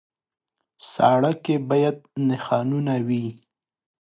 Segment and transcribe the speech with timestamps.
[0.91, 1.97] سړک کې باید
[2.27, 3.25] نښانونه وي.